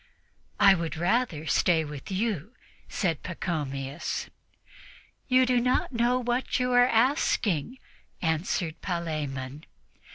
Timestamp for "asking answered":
6.87-8.81